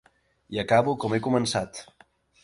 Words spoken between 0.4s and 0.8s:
I